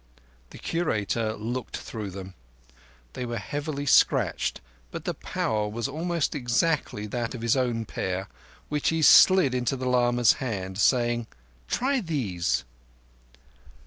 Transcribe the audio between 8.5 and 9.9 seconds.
which he slid into the